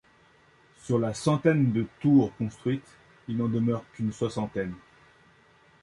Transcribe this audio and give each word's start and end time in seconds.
Sur 0.81 0.97
la 0.97 1.13
centaine 1.13 1.71
de 1.73 1.85
tours 1.99 2.35
construites, 2.37 2.97
il 3.27 3.37
n'en 3.37 3.47
demeure 3.47 3.83
qu'une 3.93 4.11
soixantaine. 4.11 4.73